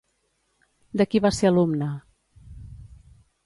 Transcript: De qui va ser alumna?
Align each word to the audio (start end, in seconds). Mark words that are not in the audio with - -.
De 1.01 1.07
qui 1.11 1.21
va 1.27 1.31
ser 1.41 1.51
alumna? 1.51 1.93